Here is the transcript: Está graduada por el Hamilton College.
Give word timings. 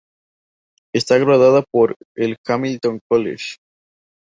Está 0.95 1.19
graduada 1.19 1.61
por 1.61 1.95
el 2.15 2.35
Hamilton 2.47 3.01
College. 3.07 3.57